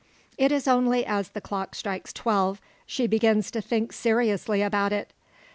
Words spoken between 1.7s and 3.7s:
strikes twelve, she begins to